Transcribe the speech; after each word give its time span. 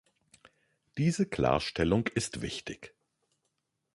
Diese 0.97 1.27
Klarstellung 1.27 2.07
ist 2.07 2.41
wichtig. 2.41 2.95